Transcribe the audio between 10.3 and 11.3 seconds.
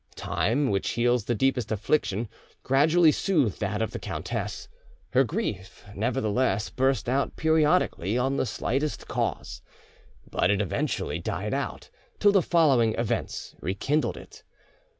but eventually it